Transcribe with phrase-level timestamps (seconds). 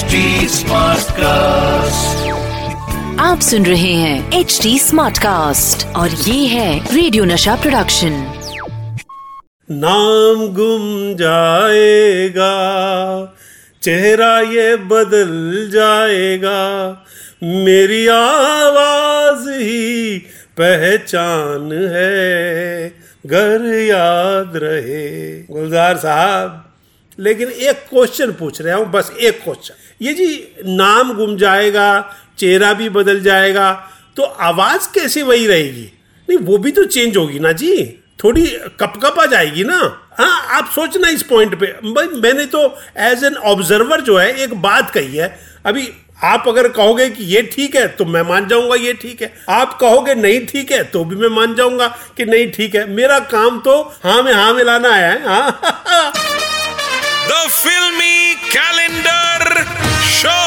[0.00, 0.18] HD
[0.48, 2.12] Smartcast.
[3.20, 8.12] आप सुन रहे हैं एच डी स्मार्ट कास्ट और ये है रेडियो नशा प्रोडक्शन
[9.70, 12.52] नाम गुम जाएगा
[13.82, 16.62] चेहरा ये बदल जाएगा
[17.42, 20.18] मेरी आवाज़ ही
[20.60, 22.88] पहचान है
[23.26, 26.69] घर याद रहे। गुलजार साहब।
[27.20, 30.26] लेकिन एक क्वेश्चन पूछ रहा हूँ बस एक क्वेश्चन ये जी,
[30.66, 31.88] नाम गुम जाएगा,
[32.38, 33.72] चेहरा भी बदल जाएगा
[34.16, 35.90] तो आवाज़ कैसे वही रहेगी?
[36.28, 37.76] नहीं, वो भी तो चेंज होगी ना जी।
[38.24, 38.46] थोड़ी
[38.80, 39.76] कपकप जाएगी ना।
[40.18, 42.62] हाँ आप सोचना इस पॉइंट पे। भाई मैंने तो
[42.98, 45.28] एज एन ऑब्जर्वर जो है, एक बात कही है।
[45.66, 45.88] अभी
[46.24, 49.78] आप अगर कहोगे कि ये ठीक है तो मैं मान जाऊँगा ये ठीक है। आप
[49.80, 53.60] कहोगे नहीं ठीक है तो भी मैं मान जाऊँगा कि नहीं ठीक है। मेरा काम
[53.60, 55.60] तो हाँ में हाँ मिलाना है। हाँ।
[57.30, 59.64] The Filmy Calendar
[60.12, 60.46] Show.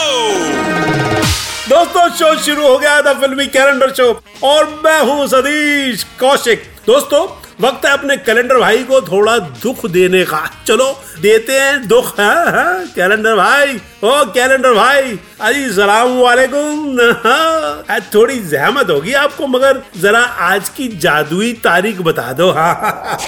[1.70, 4.08] दोस्तों शो शुरू हो गया था फिल्मी कैलेंडर शो
[4.48, 7.22] और मैं हूँ सतीश कौशिक। दोस्तों
[7.62, 12.36] वक्त है अपने कैलेंडर भाई को थोड़ा दुख देने का। चलो देते हैं दुख है,
[12.58, 12.86] है?
[12.96, 20.24] कैलेंडर भाई। ओ कैलेंडर भाई अजी सलाम वालेकुम। हाँ, थोड़ी जहमत होगी आपको मगर जरा
[20.52, 23.20] आज की जादुई तारीख बता दो। हाँ।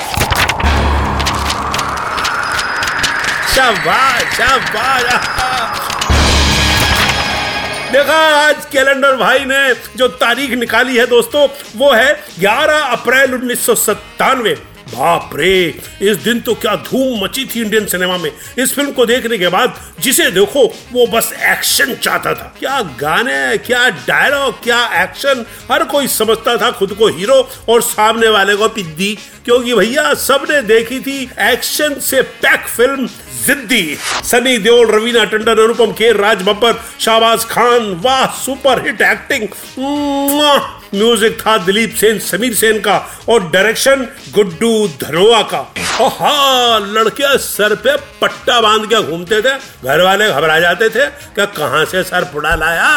[3.56, 5.04] शाबाश शाबाश
[7.92, 13.70] देखा, आज कैलेंडर भाई ने जो तारीख निकाली है दोस्तों, वो है 11 अप्रैल उन्नीस
[14.88, 19.06] बाप रे, इस दिन तो क्या धूम मची थी इंडियन सिनेमा में। इस फ़िल्म को
[19.06, 24.84] देखने के बाद जिसे देखो, वो बस एक्शन चाहता था। क्या गाने, क्या डायलॉग क्या
[25.04, 30.14] एक्शन हर कोई समझता था खुद को हीरो और सामने वाले को पिद्दी। क्योंकि भैया,
[30.14, 33.08] सबने देखी थी एक्शन से पैक फ़िल्म
[33.46, 39.48] जिद्दी सनी देओल, रवीना टंडन, अनुपम खेर, राज बब्बर, शाहबाज खान, वाह सुपर हिट एक्टिंग
[40.96, 42.98] म्यूज़िक था दिलीप सेन, समीर सेन का,
[43.30, 49.54] और डायरेक्शन गुड्डू धनोआ का। हाँ लड़के सर पे पट्टा बाँध के घूमते थे
[49.84, 51.06] घर वाले घबरा जाते थे,
[51.36, 52.90] क्या कहाँ से सर पुड़ा लाया?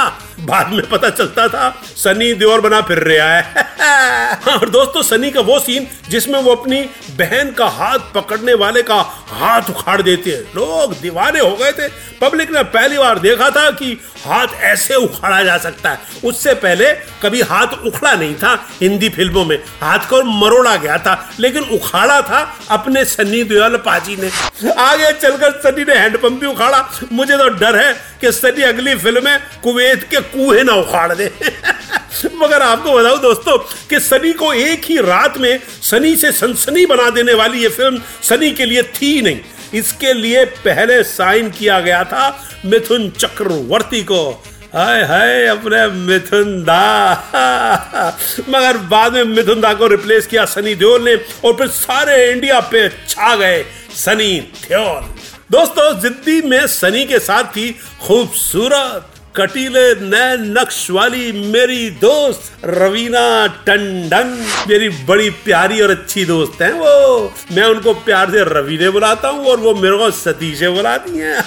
[0.49, 5.31] बाद में पता चलता था सनी देओल बना फिर रहा है। हाँ, और दोस्तों सनी
[5.31, 6.81] का वो सीन जिसमें वो अपनी
[7.19, 9.01] बहन का हाथ पकड़ने वाले का
[9.31, 11.89] हाथ उखाड़ देते हैं। लोग दीवाने हो गए थे।
[12.21, 13.93] पब्लिक ने पहली बार देखा था कि
[14.25, 16.93] हाथ ऐसे उखाड़ा जा सकता है। उससे पहले
[17.23, 22.21] कभी हाथ उखड़ा नहीं था हिंदी फ़िल्मों में। हाथ को मरोड़ा गया था लेकिन उखाड़ा
[22.23, 24.31] था अपने सनी देओल पाजी ने।
[24.73, 29.25] आगे चलकर सनी ने हैंडपंप भी उखाड़ा। मुझे तो डर है कि सनी अगली फ़िल्म
[29.25, 31.27] में कुवैत के कुएँ ना उखाड़ दे।
[32.35, 33.59] मगर आपको बताऊँ दोस्तों,
[33.91, 38.01] कि सनी को एक ही रात में सनी से सनसनी बना देने वाली ये फ़िल्म
[38.23, 39.41] सनी के लिए थी नहीं।
[39.75, 42.29] इसके लिए पहले साइन किया गया था
[42.65, 44.31] मिथुन चक्रवर्ती को।
[44.75, 48.17] हाय हाय, अपने मिथुन दा।
[48.49, 52.61] मगर बाद में मिथुन दा को रिप्लेस किया सनी देओल ने और फिर सारे इंडिया
[52.61, 53.65] पे छा गए
[53.97, 55.15] सनी देओल।
[55.51, 57.71] दोस्तों, जिद्दी में सनी के साथ थी
[58.03, 64.29] खूबसूरत कटीले नए नक्श वाली मेरी दोस्त, रवीना टंडन।
[64.69, 69.47] मेरी बड़ी प्यारी और अच्छी दोस्त हैं वो। मैं उनको प्यार से रवीने बुलाता हूँ
[69.47, 71.43] और वो मेरे को सतीशे बुलाती हैं।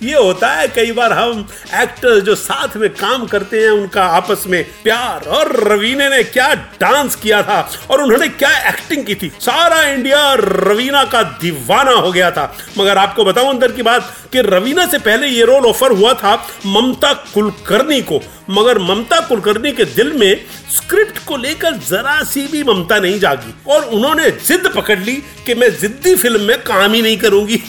[0.02, 4.44] ये होता है कई बार हम एक्टर्स जो साथ में काम करते हैं, उनका आपस
[4.46, 9.32] में प्यार और रवीने ने क्या डांस किया था और उन्होंने क्या एक्टिंग की थी।
[9.40, 14.40] सारा इंडिया रवीना का दीवाना हो गया था। मगर आपको बताऊँ अंदर की बात कि
[14.40, 16.34] रवीना से पहले ये रोल ऑफ़र हुआ था
[16.84, 20.44] ममता कुलकर्णी को। मगर ममता कुलकर्णी के दिल में
[20.76, 25.14] स्क्रिप्ट को लेकर जरा सी भी ममता नहीं जागी। और उन्होंने जिद पकड़ ली
[25.46, 27.62] कि मैं जिद्दी फ़िल्म में काम ही नहीं करूँगी।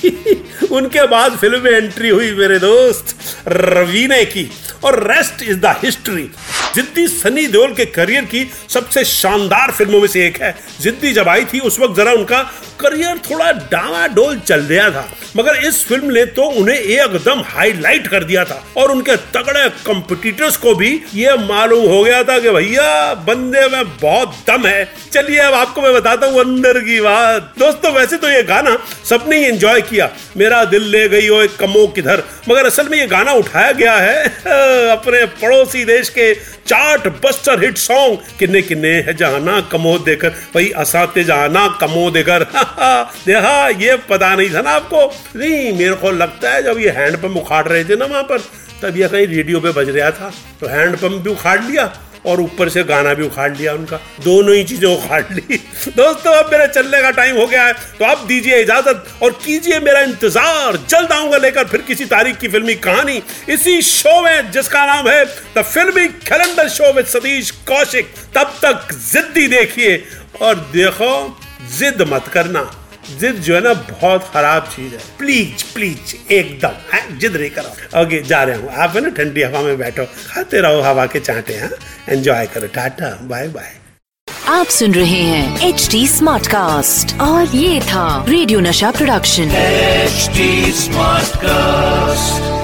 [0.72, 3.16] उनके बाद फ़िल्म में एंट्री हुई मेरे दोस्त
[3.48, 4.52] रवीने की।
[4.84, 6.32] और रेस्ट इज़ द हिस्ट्री
[6.76, 11.30] जिद्दी सनी देओल के करियर की सबसे शानदार फ़िल्मों में से एक है। जिद्दी जब
[11.30, 12.42] आई थी, उस वक्त जरा उनका
[12.80, 18.24] करियर थोड़ा डावाडोल चल रहा था, मगर इस फ़िल्म ने तो उन्हें एकदम हाईलाइट कर
[18.24, 23.14] दिया था और उनके तगड़े कंपटीटर्स को भी ये मालूम हो गया था कि भैया,
[23.28, 24.84] बंदे में बहुत दम है।
[25.14, 28.78] चलिए अब आपको मैं बताता हूँ अंदर की बात। दोस्तों, वैसे तो ये गाना
[29.10, 32.98] सबने ही एंजॉय किया। मेरा दिल ले गई हो एक कमो किधर, मगर असल में
[32.98, 34.24] ये गाना उठाया गया है
[34.92, 36.34] अपने पड़ोसी देश के
[36.68, 42.44] चार्ट बस्टर हिट सॉन्ग। किन्ने किन्ने है जहाना, कमो देकर। भाई असाते जहाना, कमो देकर।
[43.26, 47.38] देखा ये पता नहीं था ना आपको। नहीं, मेरे को लगता है जब ये हैंडपम्प
[47.38, 48.40] उखाड़ रहे थे ना वहाँ पर,
[48.82, 51.86] तब यह कहीं रेडियो पे बज रहा था। तो हैंडपम्प भी उखाड़ लिया।
[52.26, 55.58] और ऊपर से गाना भी उखाड़ लिया उनका। दोनों ही चीज़ें उखाड़ ली।
[55.88, 59.80] दोस्तों, अब मेरे चलने का टाइम हो गया है तो आप दीजिए इजाज़त और कीजिए
[59.82, 64.86] मेरा इंतज़ार। जल्द आऊँगा लेकर फिर किसी तारीख की फिल्मी कहानी। इसी शो में, जिसका
[64.86, 65.26] नाम है
[65.58, 68.14] the filmy calendar show with Satish Kaushik.
[68.36, 70.04] तब तक जिद्दी देखिए
[70.42, 71.38] और देखो,
[71.78, 72.62] जिद मत करना।
[73.20, 78.22] जिद जो है ना बहुत खराब चीज़ है। प्लीज़ प्लीज़ एकदम जिद नहीं करो। ओके
[78.24, 81.54] जा रहे हूँ। आप है ना ठंडी हवा में बैठो। खाते रहो हवा के चांटे
[81.54, 81.72] हैं।
[82.10, 83.74] एंजॉय करो। टाटा बाय बाय
[84.48, 90.72] आप सुन रहे हैं एच डी स्मार्ट कास्ट और ये था रेडियो नशा प्रोडक्शन एचडी
[90.72, 92.55] स्मार्ट Smartcast.